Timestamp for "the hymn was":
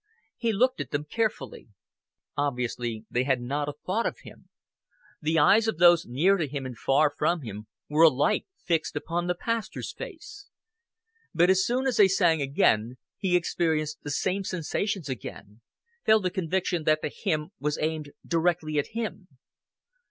17.03-17.77